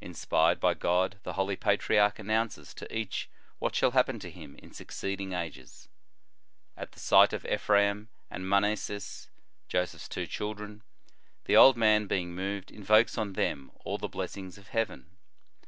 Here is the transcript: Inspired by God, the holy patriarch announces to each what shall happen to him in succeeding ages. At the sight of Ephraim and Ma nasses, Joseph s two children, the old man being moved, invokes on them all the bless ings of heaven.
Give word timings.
Inspired 0.00 0.58
by 0.58 0.74
God, 0.74 1.20
the 1.22 1.34
holy 1.34 1.54
patriarch 1.54 2.18
announces 2.18 2.74
to 2.74 2.92
each 2.92 3.30
what 3.60 3.72
shall 3.76 3.92
happen 3.92 4.18
to 4.18 4.28
him 4.28 4.56
in 4.56 4.72
succeeding 4.72 5.32
ages. 5.32 5.88
At 6.76 6.90
the 6.90 6.98
sight 6.98 7.32
of 7.32 7.46
Ephraim 7.46 8.08
and 8.28 8.48
Ma 8.48 8.58
nasses, 8.58 9.28
Joseph 9.68 10.00
s 10.02 10.08
two 10.08 10.26
children, 10.26 10.82
the 11.44 11.56
old 11.56 11.76
man 11.76 12.08
being 12.08 12.34
moved, 12.34 12.72
invokes 12.72 13.16
on 13.16 13.34
them 13.34 13.70
all 13.84 13.96
the 13.96 14.08
bless 14.08 14.36
ings 14.36 14.58
of 14.58 14.70
heaven. 14.70 15.06